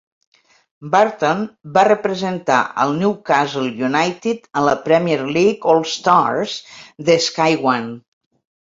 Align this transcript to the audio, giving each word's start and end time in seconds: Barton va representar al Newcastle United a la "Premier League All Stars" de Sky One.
Barton 0.93 1.43
va 1.75 1.83
representar 1.89 2.57
al 2.85 2.95
Newcastle 3.03 3.85
United 3.91 4.51
a 4.63 4.67
la 4.71 4.77
"Premier 4.89 5.21
League 5.39 5.75
All 5.77 5.87
Stars" 5.99 6.61
de 7.13 7.23
Sky 7.33 7.55
One. 7.77 7.97